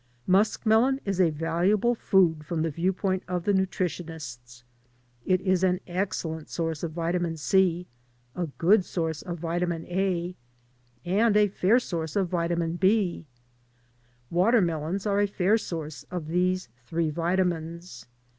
Muskrnelon 0.27 0.97
is 1.05 1.21
a 1.21 1.29
valuable 1.29 1.93
food 1.93 2.43
from 2.43 2.63
the 2.63 2.71
viewpoint 2.71 3.21
of 3.27 3.43
the 3.43 3.51
nutritionists. 3.53 4.63
It 5.27 5.41
is 5.41 5.63
an 5.63 5.79
excellent 5.85 6.49
source 6.49 6.81
of 6.81 6.93
vitamin 6.93 7.37
C, 7.37 7.85
a 8.35 8.47
good 8.57 8.83
source 8.83 9.21
of 9.21 9.37
vitamin 9.37 9.85
A, 9.85 10.35
and 11.05 11.37
a 11.37 11.47
fair 11.47 11.79
source 11.79 12.15
of 12.15 12.29
vitamin 12.29 12.77
B. 12.77 13.27
Watermelons 14.31 15.05
are 15.05 15.21
a 15.21 15.27
fair 15.27 15.59
source 15.59 16.01
of 16.09 16.29
these 16.29 16.67
three 16.87 17.11
vitamins. 17.11 18.07